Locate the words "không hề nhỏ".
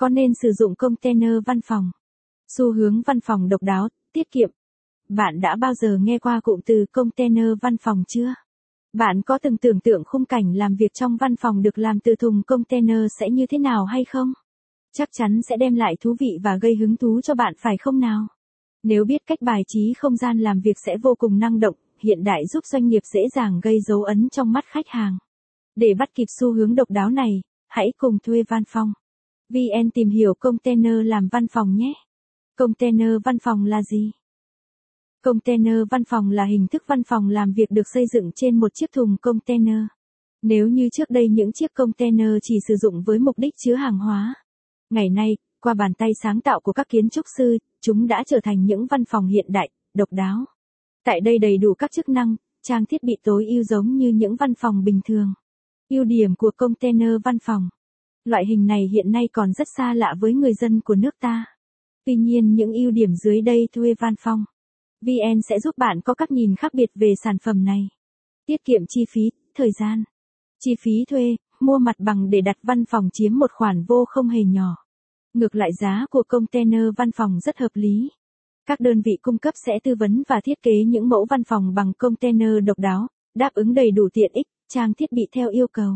74.08-74.76